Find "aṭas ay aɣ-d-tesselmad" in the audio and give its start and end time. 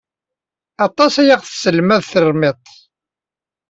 0.85-2.03